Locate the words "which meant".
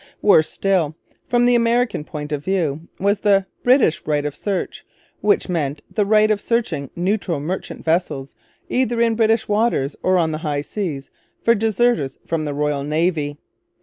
5.19-5.83